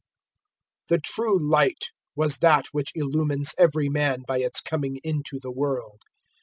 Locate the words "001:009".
0.87-0.87